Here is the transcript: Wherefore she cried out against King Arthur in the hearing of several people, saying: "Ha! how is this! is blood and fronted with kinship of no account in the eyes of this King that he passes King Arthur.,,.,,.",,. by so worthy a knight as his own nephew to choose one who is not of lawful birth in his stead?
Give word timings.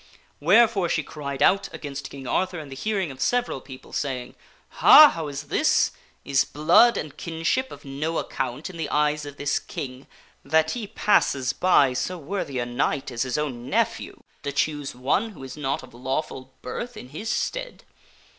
Wherefore 0.39 0.89
she 0.89 1.03
cried 1.03 1.43
out 1.43 1.71
against 1.71 2.09
King 2.09 2.25
Arthur 2.25 2.57
in 2.57 2.69
the 2.69 2.75
hearing 2.75 3.11
of 3.11 3.21
several 3.21 3.61
people, 3.61 3.93
saying: 3.93 4.33
"Ha! 4.79 5.09
how 5.11 5.27
is 5.27 5.43
this! 5.43 5.91
is 6.25 6.43
blood 6.43 6.97
and 6.97 7.11
fronted 7.11 7.13
with 7.13 7.17
kinship 7.17 7.71
of 7.71 7.85
no 7.85 8.17
account 8.17 8.67
in 8.71 8.77
the 8.77 8.89
eyes 8.89 9.27
of 9.27 9.37
this 9.37 9.59
King 9.59 10.07
that 10.43 10.71
he 10.71 10.87
passes 10.87 11.53
King 11.53 11.59
Arthur.,,.,,.",,. 11.69 11.89
by 11.89 11.93
so 11.93 12.17
worthy 12.17 12.57
a 12.57 12.65
knight 12.65 13.11
as 13.11 13.21
his 13.21 13.37
own 13.37 13.69
nephew 13.69 14.23
to 14.41 14.51
choose 14.51 14.95
one 14.95 15.33
who 15.33 15.43
is 15.43 15.55
not 15.55 15.83
of 15.83 15.93
lawful 15.93 16.51
birth 16.63 16.97
in 16.97 17.09
his 17.09 17.29
stead? 17.29 17.83